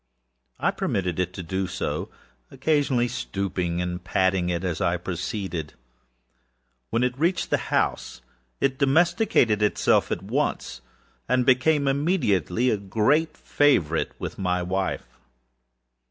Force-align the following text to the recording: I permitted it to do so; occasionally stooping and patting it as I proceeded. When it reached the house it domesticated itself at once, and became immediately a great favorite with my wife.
I 0.59 0.71
permitted 0.71 1.19
it 1.19 1.31
to 1.33 1.43
do 1.43 1.67
so; 1.67 2.09
occasionally 2.49 3.07
stooping 3.07 3.83
and 3.83 4.03
patting 4.03 4.49
it 4.49 4.63
as 4.63 4.81
I 4.81 4.97
proceeded. 4.97 5.75
When 6.89 7.03
it 7.03 7.15
reached 7.19 7.51
the 7.51 7.59
house 7.69 8.23
it 8.59 8.79
domesticated 8.79 9.61
itself 9.61 10.11
at 10.11 10.23
once, 10.23 10.81
and 11.29 11.45
became 11.45 11.87
immediately 11.87 12.71
a 12.71 12.77
great 12.77 13.37
favorite 13.37 14.13
with 14.17 14.39
my 14.39 14.63
wife. 14.63 15.05